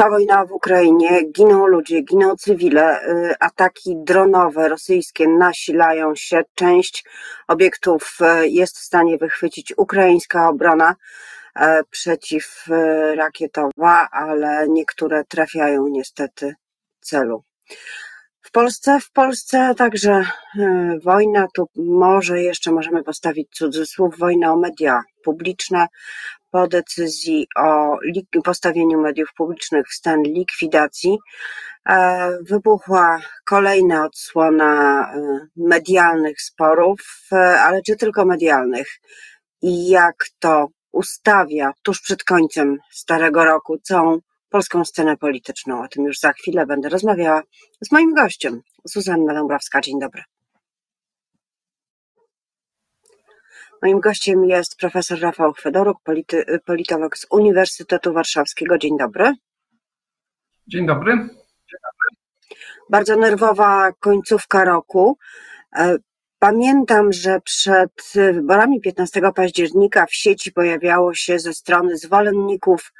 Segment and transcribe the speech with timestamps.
[0.00, 7.04] Trwa wojna w Ukrainie, giną ludzie, giną cywile, y, ataki dronowe rosyjskie nasilają się, część
[7.48, 10.94] obiektów y, jest w stanie wychwycić ukraińska obrona y,
[11.90, 16.54] przeciwrakietowa, ale niektóre trafiają niestety
[17.00, 17.44] celu.
[18.42, 20.24] W Polsce, w Polsce także
[21.04, 25.86] wojna, tu może jeszcze możemy postawić cudzysłów, wojna o media publiczne,
[26.50, 27.98] po decyzji o
[28.44, 31.18] postawieniu mediów publicznych w stan likwidacji
[31.88, 39.00] e, wybuchła kolejna odsłona e, medialnych sporów, e, ale czy tylko medialnych?
[39.62, 45.82] I jak to ustawia tuż przed końcem starego roku całą polską scenę polityczną?
[45.82, 47.42] O tym już za chwilę będę rozmawiała
[47.80, 49.80] z moim gościem, Zuzanna Dąbrowska.
[49.80, 50.22] Dzień dobry.
[53.82, 58.78] Moim gościem jest profesor Rafał Chwedoruk, polity, politolog z Uniwersytetu Warszawskiego.
[58.78, 59.34] Dzień dobry.
[60.66, 61.28] Dzień dobry.
[62.90, 65.18] Bardzo nerwowa końcówka roku.
[65.76, 65.96] E,
[66.38, 72.92] pamiętam, że przed wyborami 15 października w sieci pojawiało się ze strony zwolenników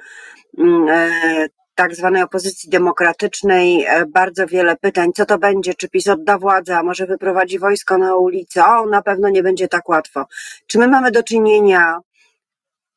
[0.59, 1.49] mm, e,
[1.81, 6.77] tak zwanej opozycji demokratycznej e, bardzo wiele pytań, co to będzie, czy PiS odda władzę,
[6.79, 10.27] a może wyprowadzi wojsko na ulicę, o, na pewno nie będzie tak łatwo.
[10.67, 11.99] Czy my mamy do czynienia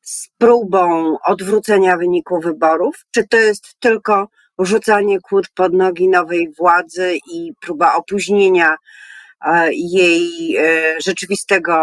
[0.02, 7.18] z próbą odwrócenia wyniku wyborów, czy to jest tylko rzucanie kłód pod nogi nowej władzy
[7.32, 8.76] i próba opóźnienia
[9.46, 11.74] e, jej e, rzeczywistego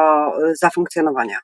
[0.53, 1.37] zafunkcjonowania?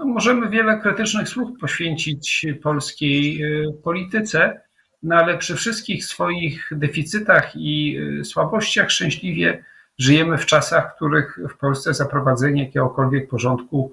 [0.00, 4.60] No, możemy wiele krytycznych słów poświęcić polskiej y, polityce,
[5.02, 9.64] no ale przy wszystkich swoich deficytach i y, słabościach szczęśliwie
[9.98, 13.92] żyjemy w czasach, w których w Polsce zaprowadzenie jakiegokolwiek porządku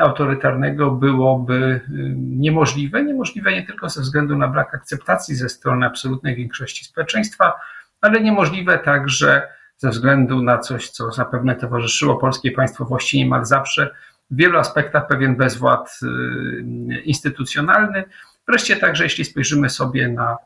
[0.00, 1.80] autorytarnego byłoby y,
[2.16, 3.04] niemożliwe.
[3.04, 7.52] Niemożliwe nie tylko ze względu na brak akceptacji ze strony absolutnej większości społeczeństwa,
[8.00, 13.94] ale niemożliwe także ze względu na coś, co zapewne towarzyszyło polskiej państwowości niemal zawsze,
[14.30, 18.04] w wielu aspektach pewien bezwład y, instytucjonalny.
[18.48, 20.36] Wreszcie także, jeśli spojrzymy sobie na,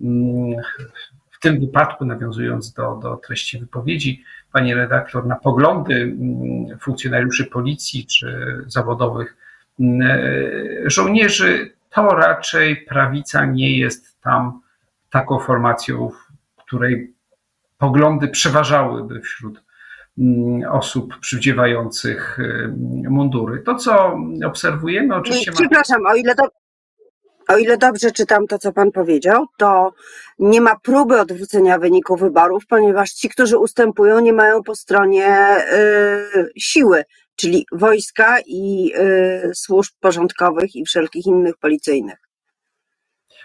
[0.00, 0.62] mm,
[1.30, 8.06] w tym wypadku, nawiązując do, do treści wypowiedzi pani redaktor, na poglądy mm, funkcjonariuszy policji
[8.06, 9.36] czy zawodowych
[9.80, 10.08] mm,
[10.86, 14.60] żołnierzy, to raczej prawica nie jest tam
[15.10, 16.10] taką formacją,
[16.56, 17.14] w której
[17.78, 19.62] poglądy przeważałyby wśród
[20.70, 22.72] osób przywdziewających y,
[23.10, 23.62] mundury.
[23.62, 25.52] To, co obserwujemy, oczywiście.
[25.52, 26.42] Przepraszam, o ile to.
[27.48, 29.92] O ile dobrze czytam to, co Pan powiedział, to
[30.38, 35.56] nie ma próby odwrócenia wyniku wyborów, ponieważ ci, którzy ustępują, nie mają po stronie
[36.36, 37.04] y, siły,
[37.36, 38.92] czyli wojska i
[39.50, 42.29] y, służb porządkowych i wszelkich innych policyjnych.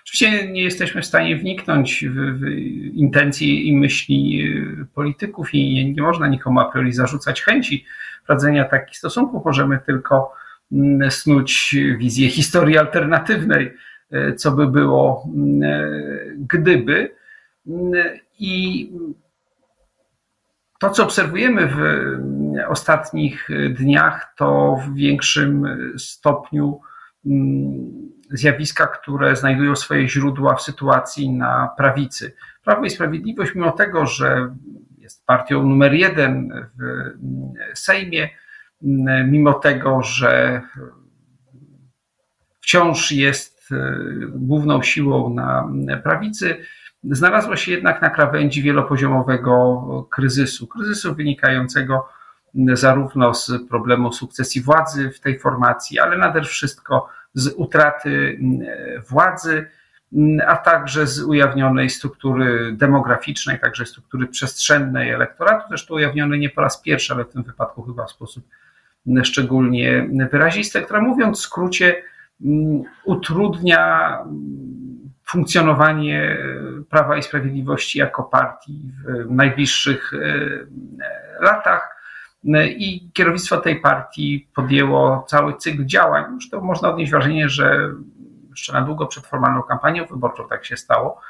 [0.05, 2.47] Oczywiście nie jesteśmy w stanie wniknąć w, w
[2.93, 4.41] intencje i myśli
[4.81, 7.85] y, polityków i nie, nie można nikomu a priori zarzucać chęci
[8.25, 9.45] prowadzenia takich stosunków.
[9.45, 10.33] Możemy tylko
[10.71, 13.73] mm, snuć wizję historii alternatywnej,
[14.13, 15.29] y, co by było,
[15.63, 17.15] y, gdyby.
[18.39, 18.91] I
[20.79, 21.79] to, co obserwujemy w
[22.69, 25.67] ostatnich dniach, to w większym
[25.97, 26.79] stopniu
[27.25, 32.35] mm, zjawiska, które znajdują swoje źródła w sytuacji na prawicy.
[32.63, 34.55] Prawo i Sprawiedliwość, mimo tego, że
[34.97, 36.65] jest partią numer jeden
[37.75, 38.29] w Sejmie,
[39.25, 40.61] mimo tego, że
[42.61, 43.69] wciąż jest
[44.29, 45.69] główną siłą na
[46.03, 46.57] prawicy,
[47.03, 50.67] znalazła się jednak na krawędzi wielopoziomowego kryzysu.
[50.67, 52.07] Kryzysu wynikającego
[52.73, 58.59] zarówno z problemu sukcesji władzy w tej formacji, ale nade wszystko z utraty mm,
[59.09, 59.67] władzy,
[60.13, 66.61] mm, a także z ujawnionej struktury demograficznej, także struktury przestrzennej elektoratu, zresztą ujawnionej nie po
[66.61, 68.47] raz pierwszy, ale w tym wypadku chyba w sposób
[69.07, 72.03] mm, szczególnie wyrazisty, która mówiąc w skrócie
[73.03, 74.17] utrudnia
[75.25, 76.37] funkcjonowanie
[76.89, 78.81] Prawa i Sprawiedliwości jako partii
[79.27, 80.39] w najbliższych e,
[81.39, 81.95] latach.
[82.67, 86.25] I kierownictwo tej partii podjęło cały cykl działań.
[86.39, 87.91] Zresztą można odnieść wrażenie, że
[88.49, 91.21] jeszcze na długo przed formalną kampanią wyborczą tak się stało,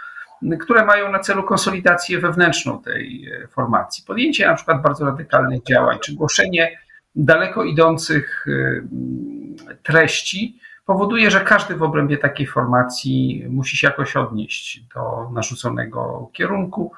[0.60, 4.04] które mają na celu konsolidację wewnętrzną tej e, formacji.
[4.08, 6.80] Podjęcie na przykład bardzo radykalnych działań, czy głoszenie
[7.16, 14.82] daleko idących e, treści powoduje, że każdy w obrębie takiej formacji musi się jakoś odnieść
[14.96, 16.92] do narzuconego kierunku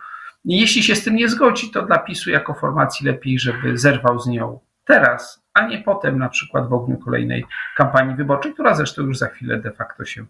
[0.55, 4.27] jeśli się z tym nie zgodzi, to dla PiSu jako formacji lepiej, żeby zerwał z
[4.27, 7.45] nią teraz, a nie potem, na przykład w ogniu kolejnej
[7.77, 10.25] kampanii wyborczej, która zresztą już za chwilę de facto się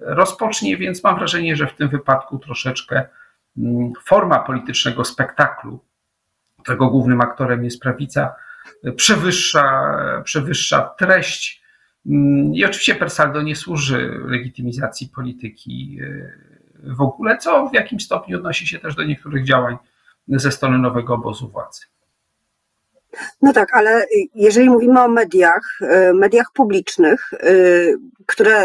[0.00, 3.04] rozpocznie, więc mam wrażenie, że w tym wypadku troszeczkę
[4.04, 5.84] forma politycznego spektaklu,
[6.62, 8.34] którego głównym aktorem jest prawica,
[8.96, 11.64] przewyższa, przewyższa treść.
[12.52, 15.98] I oczywiście Persaldo nie służy legitymizacji polityki
[16.86, 19.76] w ogóle, co w jakimś stopniu odnosi się też do niektórych działań
[20.28, 21.80] ze strony nowego obozu władzy.
[23.42, 27.96] No tak, ale jeżeli mówimy o mediach, y, mediach publicznych, y,
[28.26, 28.64] które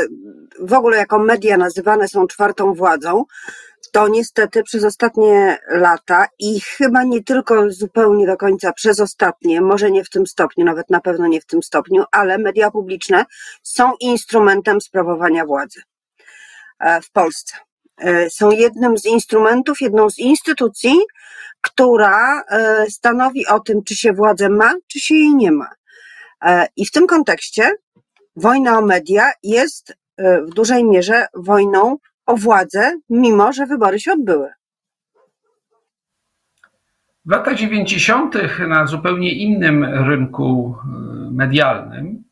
[0.60, 3.26] w ogóle jako media nazywane są czwartą władzą,
[3.92, 9.92] to niestety przez ostatnie lata i chyba nie tylko zupełnie do końca przez ostatnie, może
[9.92, 13.26] nie w tym stopniu, nawet na pewno nie w tym stopniu, ale media publiczne
[13.64, 15.82] są instrumentem sprawowania władzy
[16.80, 17.58] e, w Polsce.
[18.00, 20.94] E, są jednym z instrumentów, jedną z instytucji,
[21.62, 25.70] która e, stanowi o tym, czy się władzę ma, czy się jej nie ma.
[26.42, 27.72] E, I w tym kontekście
[28.36, 29.98] wojna o media jest
[30.48, 34.50] w dużej mierze wojną o władzę, mimo że wybory się odbyły.
[37.26, 38.36] W latach 90.
[38.68, 40.76] na zupełnie innym rynku
[41.32, 42.24] medialnym,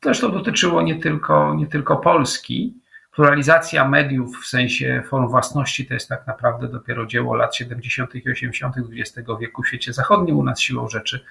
[0.00, 2.74] też to dotyczyło nie tylko, nie tylko Polski,
[3.14, 8.14] pluralizacja mediów w sensie form własności to jest tak naprawdę dopiero dzieło lat 70.
[8.14, 8.76] i 80.
[8.76, 11.24] XX wieku w świecie zachodnim, u nas siłą rzeczy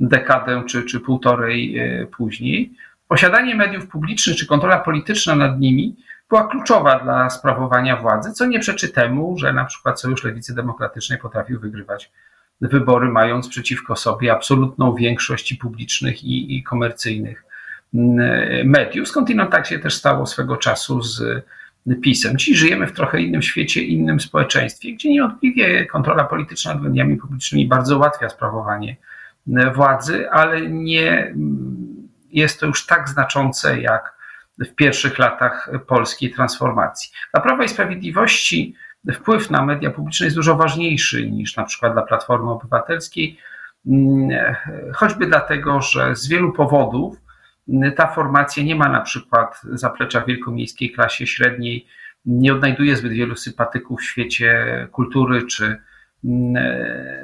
[0.00, 2.72] dekadę czy, czy półtorej e, później.
[3.08, 5.96] Posiadanie mediów publicznych czy kontrola polityczna nad nimi
[6.28, 11.18] była kluczowa dla sprawowania władzy, co nie przeczy temu, że na przykład Sojusz Lewicy Demokratycznej
[11.18, 12.10] potrafił wygrywać
[12.60, 17.44] wybory, mając przeciwko sobie absolutną większość publicznych i, i komercyjnych
[18.64, 19.08] mediów.
[19.08, 21.44] Skądinąd tak się też stało swego czasu z
[22.02, 22.38] PiSem.
[22.38, 27.68] Dziś żyjemy w trochę innym świecie, innym społeczeństwie, gdzie niewątpliwie kontrola polityczna nad mediami publicznymi
[27.68, 28.96] bardzo ułatwia sprawowanie
[29.74, 31.34] władzy, ale nie
[32.30, 34.18] jest to już tak znaczące jak
[34.58, 37.10] w pierwszych latach polskiej transformacji.
[37.32, 38.74] Dla Prawa i Sprawiedliwości
[39.14, 43.38] wpływ na media publiczne jest dużo ważniejszy niż na przykład dla Platformy Obywatelskiej,
[44.94, 47.16] choćby dlatego, że z wielu powodów
[47.96, 51.86] ta formacja nie ma na przykład zaplecza wielkomiejskiej klasie średniej,
[52.24, 55.76] nie odnajduje zbyt wielu sympatyków w świecie kultury czy
[56.24, 56.64] mm,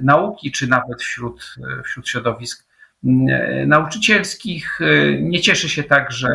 [0.02, 1.54] nauki, czy nawet wśród,
[1.84, 2.68] wśród środowisk
[3.04, 4.78] mm, nauczycielskich.
[5.20, 6.34] Nie cieszy się także,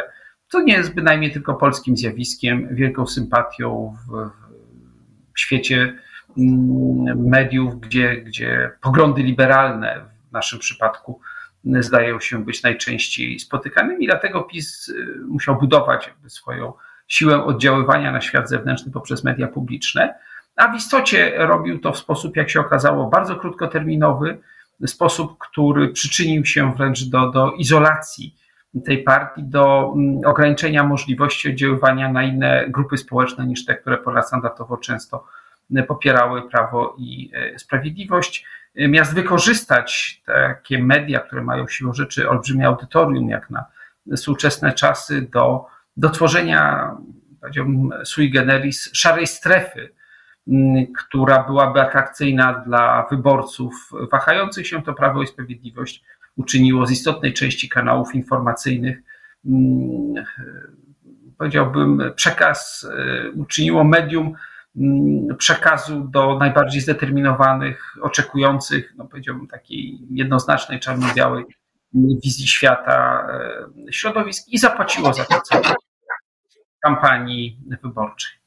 [0.52, 4.30] to nie jest bynajmniej tylko polskim zjawiskiem, wielką sympatią w,
[5.36, 5.94] w świecie
[6.38, 11.22] mm, mediów, gdzie, gdzie poglądy liberalne w naszym przypadku
[11.64, 16.74] zdają się być najczęściej spotykanymi, dlatego PiS y, musiał budować swoją
[17.08, 20.16] siłę oddziaływania na świat zewnętrzny poprzez media publiczne,
[20.56, 24.38] a w istocie robił to w sposób, jak się okazało, bardzo krótkoterminowy,
[24.88, 28.36] sposób, który przyczynił się wręcz do, do izolacji
[28.86, 34.78] tej partii, do mm, ograniczenia możliwości oddziaływania na inne grupy społeczne niż te, które ponadstandardowo
[34.78, 35.24] często
[35.88, 38.46] popierały Prawo i e, Sprawiedliwość.
[38.76, 43.66] Miast wykorzystać takie media, które mają siłą rzeczy olbrzymie audytorium, jak na
[44.16, 45.66] współczesne czasy, do,
[45.98, 46.92] do tworzenia,
[47.42, 49.90] powiedziałbym, sui generis, szarej strefy,
[50.98, 56.04] która byłaby atrakcyjna dla wyborców wahających się, to Prawo i Sprawiedliwość
[56.36, 59.00] uczyniło z istotnej części kanałów informacyjnych,
[59.46, 60.26] mm,
[61.38, 62.90] powiedziałbym, przekaz,
[63.36, 64.34] uczyniło medium
[65.38, 71.46] przekazu do najbardziej zdeterminowanych, oczekujących, no powiedziałbym, takiej jednoznacznej, czarno-białej
[71.94, 73.28] wizji świata
[73.88, 75.76] e, środowisk i zapłaciło za to cenę
[76.84, 78.40] kampanii wyborczej.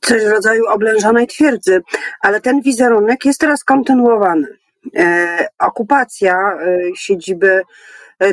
[0.00, 1.82] Coś w rodzaju oblężonej twierdzy,
[2.20, 4.46] ale ten wizerunek jest teraz kontynuowany.
[4.96, 7.62] E, okupacja e, siedziby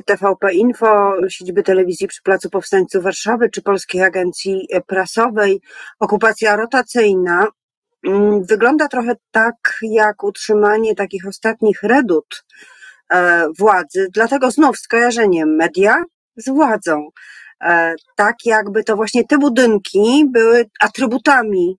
[0.05, 5.61] TVP Info, siedziby telewizji przy Placu Powstańców Warszawy czy Polskiej Agencji Prasowej,
[5.99, 7.47] okupacja rotacyjna
[8.07, 12.45] mm, wygląda trochę tak jak utrzymanie takich ostatnich redut
[13.09, 16.03] e, władzy, dlatego znów skojarzenie media
[16.35, 17.09] z władzą.
[17.61, 21.77] E, tak jakby to właśnie te budynki były atrybutami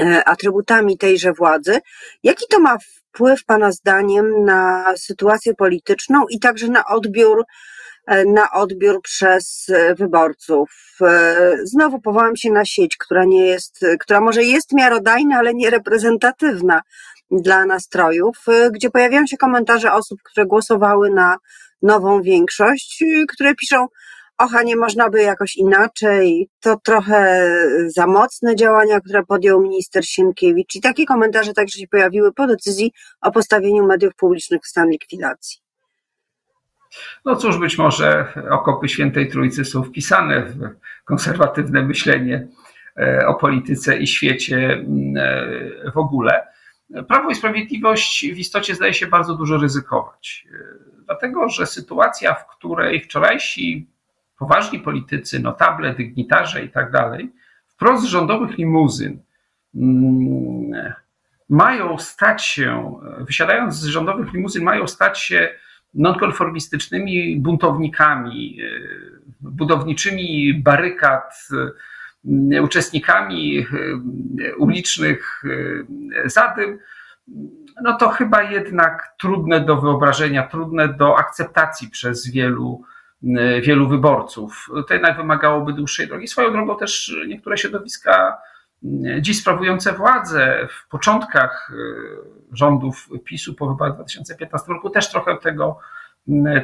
[0.00, 1.80] E, atrybutami tejże władzy.
[2.22, 2.76] Jaki to ma
[3.16, 7.44] wpływ Pana zdaniem na sytuację polityczną i także na odbiór,
[8.06, 9.66] e, na odbiór przez
[9.98, 10.70] wyborców?
[11.00, 15.70] E, znowu powołam się na sieć, która nie jest, która może jest miarodajna, ale nie
[15.70, 16.80] reprezentatywna
[17.30, 18.36] dla nastrojów,
[18.72, 21.36] gdzie pojawiają się komentarze osób, które głosowały na
[21.82, 23.86] nową większość, które piszą,
[24.38, 27.50] ocha, nie można by jakoś inaczej, to trochę
[27.86, 32.92] za mocne działania, które podjął minister Sienkiewicz i takie komentarze także się pojawiły po decyzji
[33.20, 35.60] o postawieniu mediów publicznych w stan likwidacji.
[37.24, 40.70] No cóż, być może okopy Świętej Trójcy są wpisane w
[41.04, 42.48] konserwatywne myślenie
[43.26, 44.84] o polityce i świecie
[45.94, 46.46] w ogóle.
[47.08, 50.46] Prawo i Sprawiedliwość w istocie zdaje się bardzo dużo ryzykować,
[51.06, 53.86] dlatego że sytuacja, w której wczorajsi
[54.38, 57.32] poważni politycy, notable, dygnitarze i tak dalej,
[57.66, 59.18] wprost z rządowych limuzyn
[59.74, 60.92] mm,
[61.48, 65.48] mają stać się, wysiadając z rządowych limuzyn, mają stać się
[65.94, 68.58] nonkonformistycznymi buntownikami,
[69.40, 71.48] budowniczymi barykad,
[72.62, 73.66] uczestnikami
[74.58, 75.42] ulicznych
[76.24, 76.78] zadym,
[77.82, 82.84] no to chyba jednak trudne do wyobrażenia, trudne do akceptacji przez wielu
[83.62, 84.68] wielu wyborców.
[84.88, 86.28] To jednak wymagałoby dłuższej drogi.
[86.28, 88.38] Swoją drogą też niektóre środowiska
[89.06, 91.76] e, dziś sprawujące władzę w początkach e,
[92.52, 95.78] rządów PiSu po wyborach 2015 roku też trochę tego,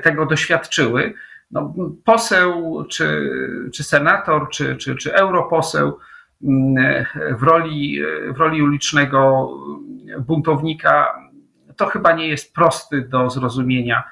[0.02, 1.14] tego doświadczyły.
[1.50, 3.30] No, poseł, czy,
[3.74, 5.98] czy senator, czy, czy, czy europoseł
[7.38, 8.02] w roli,
[8.34, 9.50] w roli ulicznego
[10.18, 11.14] buntownika
[11.76, 14.04] to chyba nie jest prosty do zrozumienia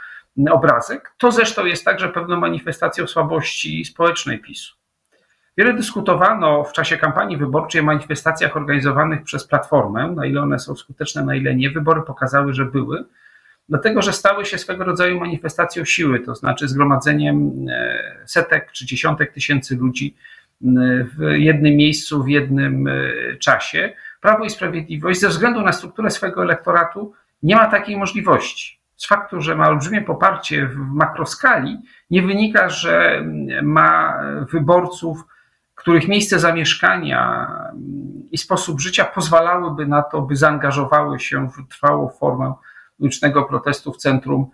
[0.51, 1.13] obrazek.
[1.19, 4.81] To zresztą jest także pewną manifestacją słabości społecznej PiSu.
[5.57, 10.77] Wiele dyskutowano w czasie kampanii wyborczej o manifestacjach organizowanych przez Platformę, na ile one są
[10.77, 11.71] skuteczne, na ile nie.
[11.71, 13.05] Wybory pokazały, że były,
[13.69, 19.33] dlatego że stały się swego rodzaju manifestacją siły, to znaczy zgromadzeniem e, setek czy dziesiątek
[19.33, 20.17] tysięcy ludzi
[21.19, 23.93] w jednym miejscu, w jednym e, czasie.
[24.21, 29.41] Prawo i Sprawiedliwość, ze względu na strukturę swojego elektoratu, nie ma takiej możliwości z faktu,
[29.41, 31.79] że ma olbrzymie poparcie w makroskali,
[32.11, 33.25] nie wynika, że
[33.63, 34.19] ma
[34.53, 35.25] wyborców,
[35.75, 37.51] których miejsce zamieszkania
[38.31, 42.55] i sposób życia pozwalałyby na to, by zaangażowały się w trwałą formę
[42.99, 44.51] licznego protestu w centrum,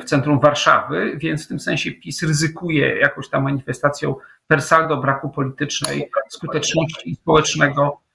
[0.00, 4.14] w centrum Warszawy, więc w tym sensie PiS ryzykuje jakąś tam manifestacją
[4.46, 8.00] per saldo braku politycznej skuteczności społecznego.
[8.00, 8.05] E,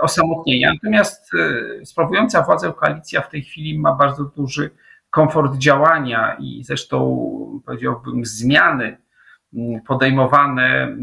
[0.00, 0.72] osamotnienia.
[0.72, 4.70] Natomiast e, sprawująca władzę koalicja w tej chwili ma bardzo duży
[5.10, 7.18] komfort działania i zresztą
[7.66, 8.96] powiedziałbym zmiany
[9.86, 10.96] podejmowane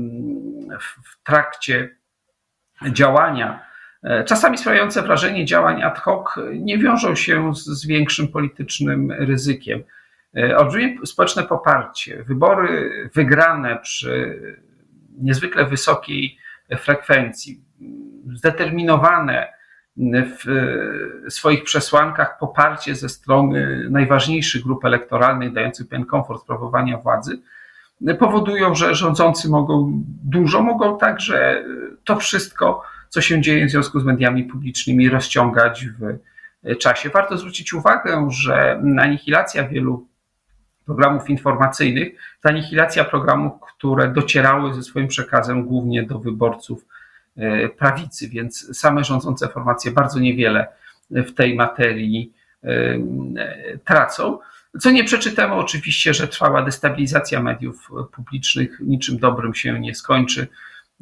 [0.79, 1.89] w trakcie
[2.91, 3.65] działania,
[4.03, 9.83] e, czasami sprawiające wrażenie działań ad hoc, nie wiążą się z, z większym politycznym ryzykiem.
[10.57, 14.39] Olbrzymie społeczne poparcie, wybory wygrane przy
[15.21, 16.37] niezwykle wysokiej
[16.77, 17.61] frekwencji,
[18.33, 19.53] zdeterminowane
[20.15, 20.45] w
[21.29, 27.39] swoich przesłankach poparcie ze strony najważniejszych grup elektoralnych, dających pewien komfort sprawowania władzy,
[28.19, 31.65] powodują, że rządzący mogą dużo, mogą także
[32.03, 36.17] to wszystko, co się dzieje w związku z mediami publicznymi, rozciągać w
[36.77, 37.09] czasie.
[37.09, 40.07] Warto zwrócić uwagę, że anihilacja wielu
[40.85, 46.85] programów informacyjnych to anihilacja programów, które docierały ze swoim przekazem głównie do wyborców
[47.37, 50.67] E, prawicy, więc same rządzące formacje bardzo niewiele
[51.11, 52.97] w tej materii e,
[53.85, 54.39] tracą.
[54.79, 60.47] Co nie przeczytamy oczywiście, że trwała destabilizacja mediów publicznych niczym dobrym się nie skończy.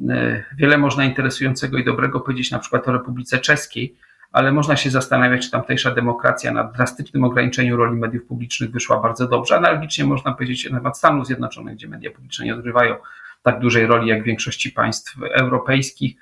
[0.08, 3.96] E, wiele można interesującego i dobrego powiedzieć na przykład o Republice Czeskiej,
[4.32, 9.28] ale można się zastanawiać, czy tamtejsza demokracja na drastycznym ograniczeniu roli mediów publicznych wyszła bardzo
[9.28, 9.56] dobrze.
[9.56, 12.96] Analogicznie można powiedzieć na temat Stanów Zjednoczonych, gdzie media publiczne nie odgrywają
[13.42, 16.16] tak dużej roli jak w większości państw europejskich,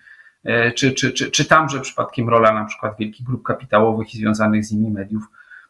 [0.44, 4.18] e, czy, czy, czy, czy tam, że przypadkiem rola na przykład wielkich grup kapitałowych i
[4.18, 5.22] związanych z nimi mediów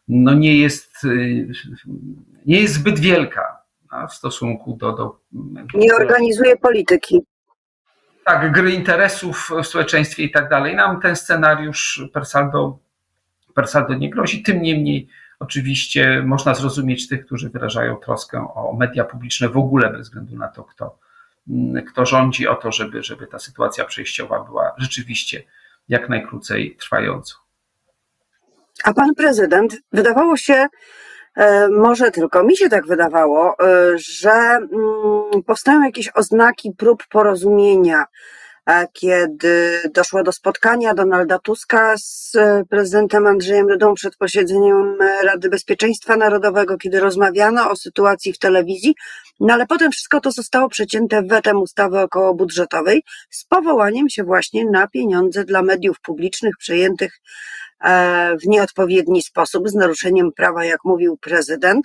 [0.09, 1.09] no nie, jest, e,
[2.47, 3.61] nie jest zbyt wielka
[4.09, 4.93] w stosunku do.
[4.93, 5.19] do
[5.75, 7.21] nie organizuje polityki.
[8.31, 10.77] Tak, gry interesów w społeczeństwie i tak dalej.
[10.77, 12.79] Nam ten scenariusz per saldo,
[13.55, 14.43] per saldo nie grozi.
[14.43, 15.09] Tym niemniej,
[15.39, 20.49] oczywiście, można zrozumieć tych, którzy wyrażają troskę o media publiczne w ogóle, bez względu na
[20.49, 20.99] to, kto,
[21.89, 25.43] kto rządzi, o to, żeby, żeby ta sytuacja przejściowa była rzeczywiście
[25.89, 27.37] jak najkrócej trwającą.
[28.85, 30.67] A pan prezydent, wydawało się,
[31.71, 38.05] może tylko mi się tak wydawało, e, że mm, powstają jakieś oznaki prób porozumienia
[38.93, 42.33] kiedy doszło do spotkania Donalda Tuska z
[42.69, 48.95] prezydentem Andrzejem Dudą przed posiedzeniem Rady Bezpieczeństwa Narodowego, kiedy rozmawiano o sytuacji w telewizji,
[49.41, 54.89] no ale potem wszystko to zostało przecięte wetem ustawy okołobudżetowej z powołaniem się właśnie na
[54.89, 57.21] pieniądze dla mediów publicznych przejętych
[57.81, 61.85] e, w nieodpowiedni sposób, z naruszeniem prawa, jak mówił prezydent.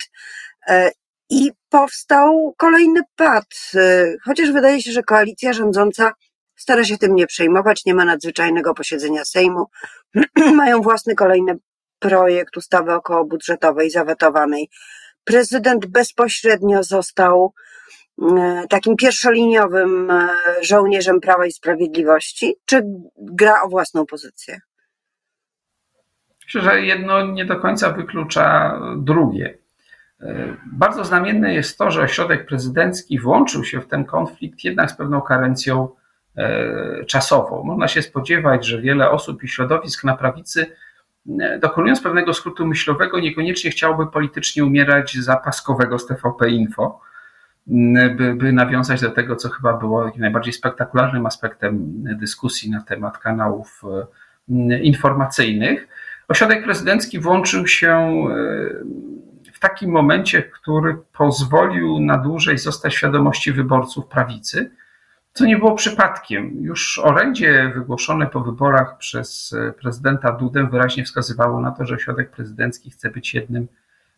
[0.68, 0.90] E,
[1.30, 6.12] I powstał kolejny pad, e, chociaż wydaje się, że koalicja rządząca
[6.56, 9.66] Stara się tym nie przejmować, nie ma nadzwyczajnego posiedzenia Sejmu.
[10.56, 11.58] Mają własny kolejny
[11.98, 14.68] projekt ustawy okołobudżetowej zawetowanej
[15.24, 17.52] prezydent bezpośrednio został
[18.22, 20.28] e, takim pierwszoliniowym e,
[20.62, 22.82] żołnierzem Prawa i Sprawiedliwości, czy
[23.18, 24.60] gra o własną pozycję?
[26.44, 29.58] Myślę, że jedno nie do końca wyklucza drugie.
[30.72, 35.20] Bardzo znamienne jest to, że ośrodek prezydencki włączył się w ten konflikt jednak z pewną
[35.20, 35.88] karencją
[37.06, 37.62] czasową.
[37.64, 40.66] Można się spodziewać, że wiele osób i środowisk na prawicy
[41.60, 47.00] dokonując pewnego skrótu myślowego, niekoniecznie chciałby politycznie umierać za paskowego z TVP Info,
[48.16, 51.78] by, by nawiązać do tego, co chyba było najbardziej spektakularnym aspektem
[52.18, 53.82] dyskusji na temat kanałów
[54.50, 55.88] mm, informacyjnych.
[56.28, 64.06] Ośrodek prezydencki włączył się e, w takim momencie, który pozwolił na dłużej zostać świadomości wyborców
[64.06, 64.70] prawicy
[65.36, 66.62] co nie było przypadkiem.
[66.62, 72.30] Już orędzie wygłoszone po wyborach przez e, prezydenta Dudę wyraźnie wskazywało na to, że ośrodek
[72.30, 73.68] prezydencki chce być jednym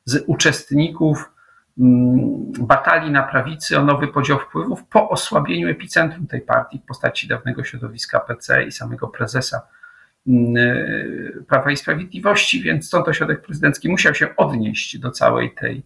[0.05, 1.31] z uczestników
[1.79, 7.29] mm, batalii na prawicy o nowy podział wpływów po osłabieniu epicentrum tej partii w postaci
[7.29, 9.61] dawnego środowiska PC i samego prezesa
[10.29, 15.83] mm, e, Prawa i Sprawiedliwości, więc stąd ośrodek prezydencki musiał się odnieść do całej tej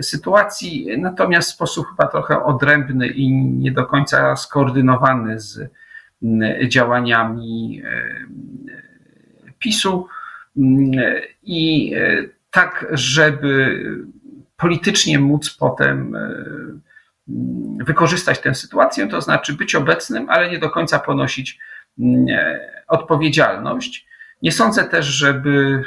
[0.00, 5.70] sytuacji, natomiast w sposób chyba trochę odrębny i nie do końca skoordynowany z
[6.68, 7.82] działaniami
[9.58, 10.08] PiSu
[11.42, 13.82] i e, tak, żeby
[14.56, 16.16] politycznie móc potem
[17.84, 21.58] wykorzystać tę sytuację, to znaczy być obecnym, ale nie do końca ponosić
[22.88, 24.06] odpowiedzialność.
[24.42, 25.82] Nie sądzę też, żeby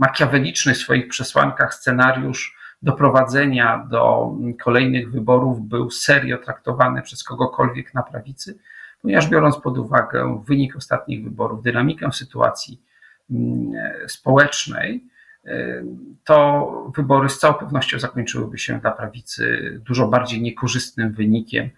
[0.00, 8.02] makiaweliczny w swoich przesłankach scenariusz doprowadzenia do kolejnych wyborów był serio traktowany przez kogokolwiek na
[8.02, 8.58] prawicy,
[9.02, 12.82] ponieważ biorąc pod uwagę wynik ostatnich wyborów, dynamikę sytuacji
[13.30, 13.72] mm,
[14.08, 15.04] społecznej,
[15.46, 15.84] y,
[16.24, 21.70] to wybory z całą pewnością zakończyłyby się dla prawicy dużo bardziej niekorzystnym wynikiem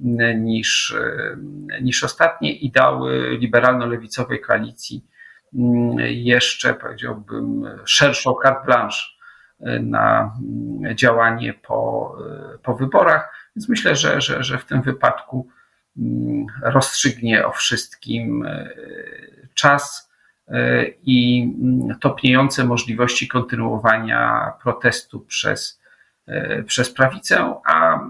[0.00, 5.04] mm, niż, y, niż ostatnie i dały liberalno-lewicowej koalicji
[6.08, 8.98] jeszcze, powiedziałbym, szerszą carte blanche
[9.60, 10.34] y, na
[10.82, 12.14] mm, działanie po,
[12.54, 13.50] y, po wyborach.
[13.56, 15.48] Więc myślę, że, że, że w tym wypadku
[15.98, 20.08] mm, rozstrzygnie o wszystkim y, czas
[21.02, 21.48] i
[22.00, 25.80] topniejące możliwości kontynuowania protestu przez,
[26.66, 28.00] przez prawicę, a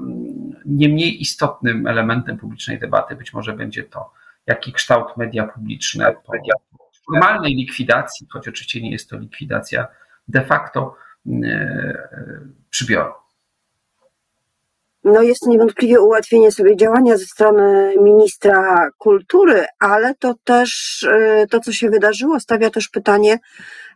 [0.64, 4.12] nie mniej istotnym elementem publicznej debaty być może będzie to,
[4.46, 6.33] jaki kształt media publiczne po,
[7.12, 9.87] formalnej likwidacji, choć oczywiście nie jest to likwidacja
[10.29, 11.99] de facto, e,
[12.71, 13.12] przybiorą.
[15.05, 21.47] No jest to niewątpliwie ułatwienie sobie działania ze strony ministra kultury, ale to też e,
[21.47, 23.39] to, co się wydarzyło, stawia też pytanie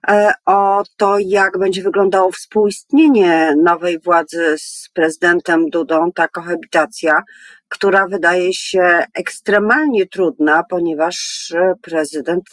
[0.09, 7.23] e, o to, jak będzie wyglądało współistnienie nowej władzy z prezydentem Dudą, ta kohabitacja,
[7.69, 11.49] która wydaje się ekstremalnie trudna, ponieważ
[11.83, 12.45] prezydent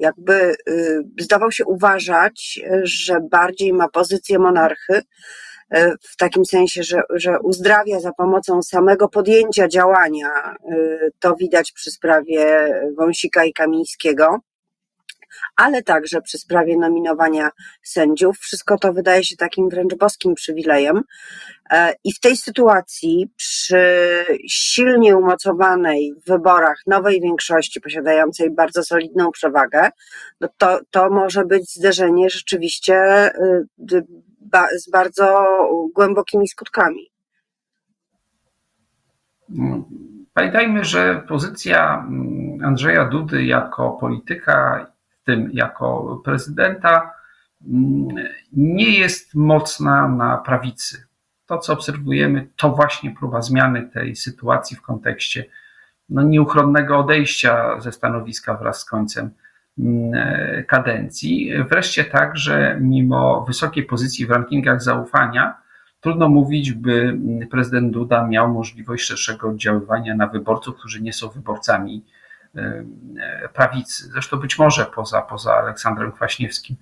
[0.00, 5.02] jakby y, zdawał się uważać, że bardziej ma pozycję monarchy, y,
[6.02, 10.54] w takim sensie, że, że uzdrawia za pomocą samego podjęcia działania.
[10.72, 14.40] Y, to widać przy sprawie Wąsika i Kamińskiego
[15.56, 17.50] ale także przy sprawie nominowania
[17.82, 18.38] sędziów.
[18.38, 21.02] Wszystko to wydaje się takim wręcz boskim przywilejem.
[21.70, 23.84] E, I w tej sytuacji, przy
[24.48, 29.90] silnie umocowanej w wyborach nowej większości, posiadającej bardzo solidną przewagę,
[30.40, 32.94] no to, to może być zderzenie rzeczywiście
[34.54, 35.46] y, z bardzo
[35.94, 37.10] głębokimi skutkami.
[40.34, 44.86] Pamiętajmy, że pozycja mm, Andrzeja Dudy jako polityka
[45.24, 47.10] tym jako prezydenta,
[47.66, 48.08] mm,
[48.52, 51.06] nie jest mocna na prawicy.
[51.46, 55.44] To, co obserwujemy, to właśnie próba zmiany tej sytuacji w kontekście
[56.08, 59.30] no, nieuchronnego odejścia ze stanowiska wraz z końcem
[60.66, 61.52] kadencji.
[61.68, 65.54] Wreszcie tak, że mimo wysokiej pozycji w rankingach zaufania,
[66.00, 67.18] trudno mówić, by
[67.50, 72.04] prezydent Duda miał możliwość szerszego oddziaływania na wyborców, którzy nie są wyborcami
[72.56, 74.08] E, prawicy.
[74.08, 76.76] Zresztą być może poza, poza Aleksandrem Kwaśniewskim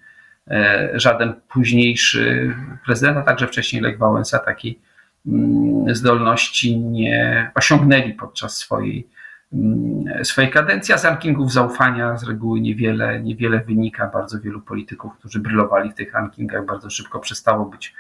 [0.51, 4.79] e, żaden późniejszy prezydent, a także wcześniej Lech Wałęsa takiej
[5.27, 9.09] mm, zdolności nie osiągnęli podczas swojej,
[10.23, 14.07] swojej kadencji, a z rankingów zaufania z reguły niewiele, niewiele wynika.
[14.07, 17.95] Bardzo wielu polityków, którzy brylowali w tych rankingach, bardzo szybko przestało być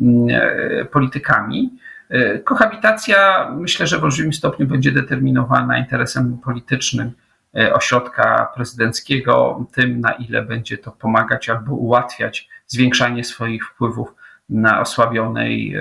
[0.00, 1.78] mm, e, politykami.
[2.08, 7.12] E, kohabitacja myślę, że w olbrzymim stopniu będzie determinowana interesem politycznym
[7.56, 14.14] e, ośrodka prezydenckiego, tym na ile będzie to pomagać albo ułatwiać zwiększanie swoich wpływów
[14.48, 15.76] na osłabionej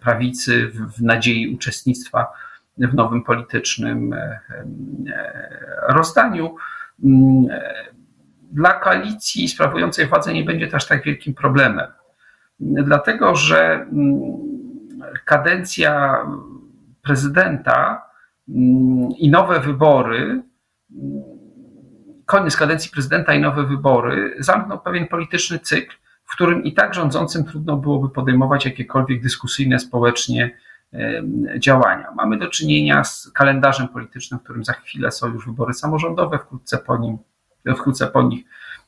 [0.00, 2.26] prawicy w nadziei uczestnictwa
[2.88, 4.14] w nowym politycznym
[5.88, 6.56] rozdaniu.
[7.04, 7.46] Mm,
[8.52, 11.86] dla koalicji sprawującej władzę nie będzie to aż tak wielkim problemem,
[12.60, 14.20] dlatego że mm,
[15.24, 16.24] kadencja
[17.02, 18.02] prezydenta
[18.48, 20.42] mm, i nowe wybory,
[22.26, 27.44] koniec kadencji prezydenta i nowe wybory zamknął pewien polityczny cykl, w którym i tak rządzącym
[27.44, 30.50] trudno byłoby podejmować jakiekolwiek dyskusyjne społecznie
[31.58, 32.10] działania.
[32.16, 36.78] Mamy do czynienia z kalendarzem politycznym, w którym za chwilę są już wybory samorządowe, wkrótce
[36.78, 37.18] po, nim,
[37.76, 38.44] wkrótce po nich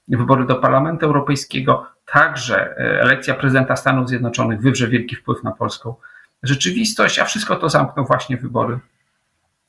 [0.08, 5.94] wybory do Parlamentu Europejskiego, także e, elekcja prezydenta Stanów Zjednoczonych wywrze wielki wpływ na polską
[6.42, 8.78] rzeczywistość, a wszystko to zamkną właśnie wybory,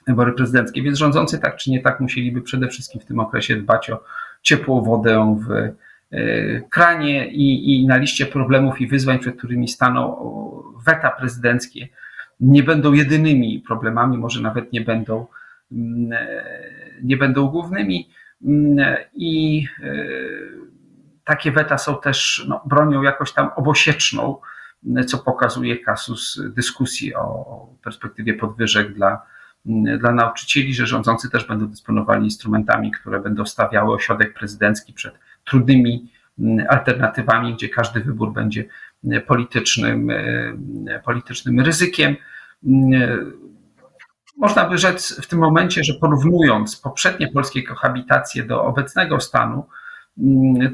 [0.07, 0.81] wybory prezydenckie.
[0.81, 4.03] Więc rządzący tak czy nie tak musieliby przede wszystkim w tym okresie dbać o
[4.41, 10.17] ciepłą wodę w e, kranie i, i na liście problemów i wyzwań, przed którymi staną
[10.85, 11.87] weta prezydenckie
[12.39, 15.27] nie będą jedynymi problemami, może nawet nie będą,
[15.71, 16.43] mm, e,
[17.03, 18.09] nie będą głównymi.
[18.45, 19.93] Mm, I e,
[21.23, 24.37] takie weta są też no, bronią jakoś tam obosieczną,
[25.07, 29.21] co pokazuje kasus dyskusji o perspektywie podwyżek dla,
[29.65, 35.13] mm, dla nauczycieli, że rządzący też będą dysponowali instrumentami, które będą stawiały ośrodek prezydencki przed
[35.43, 36.11] trudnymi
[36.69, 38.65] alternatywami, gdzie każdy wybór będzie
[39.27, 42.15] politycznym, e, politycznym ryzykiem.
[44.37, 49.67] Można by rzec w tym momencie, że porównując poprzednie polskie kohabitacje do obecnego stanu,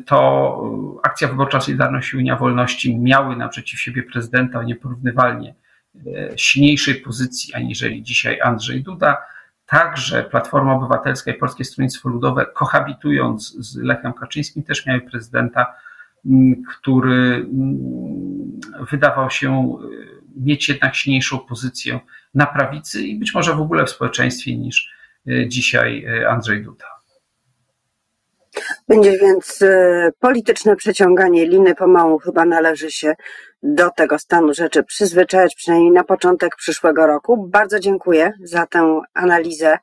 [0.06, 0.62] to
[1.04, 5.56] akcja wyborcza Solidarność i Unia Wolności miały naprzeciw siebie prezydenta o nieporównywalnie
[5.96, 9.18] e, silniejszej pozycji aniżeli dzisiaj Andrzej Duda.
[9.66, 15.76] Także Platforma Obywatelska i Polskie Stronnictwo Ludowe, kohabitując z Lechem Kaczyńskim, też miały prezydenta,
[16.80, 17.48] który
[18.92, 19.78] wydawał się
[20.36, 22.00] mieć jednak silniejszą pozycję
[22.34, 24.94] na prawicy i być może w ogóle w społeczeństwie niż
[25.28, 26.86] e, dzisiaj e, Andrzej Duda.
[28.88, 33.14] Będzie więc e, polityczne przeciąganie liny pomału chyba należy się
[33.64, 37.48] do tego stanu rzeczy przyzwyczajać, przynajmniej na początek przyszłego roku.
[37.48, 39.78] Bardzo dziękuję za tę analizę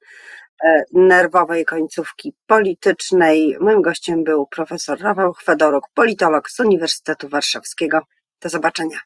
[0.92, 3.56] nerwowej końcówki politycznej.
[3.60, 8.00] Moim gościem był profesor Rafał Chwedoruk, politolog z Uniwersytetu Warszawskiego.
[8.40, 8.98] Do zobaczenia.